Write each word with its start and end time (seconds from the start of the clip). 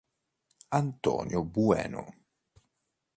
Antonio 0.81 1.43
Bueno 1.45 2.01